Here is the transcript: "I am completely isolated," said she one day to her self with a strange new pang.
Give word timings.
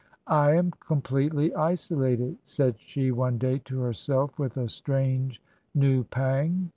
"I 0.25 0.55
am 0.55 0.71
completely 0.71 1.53
isolated," 1.53 2.39
said 2.43 2.79
she 2.79 3.11
one 3.11 3.37
day 3.37 3.59
to 3.65 3.81
her 3.81 3.93
self 3.93 4.39
with 4.39 4.57
a 4.57 4.67
strange 4.67 5.39
new 5.75 6.03
pang. 6.05 6.69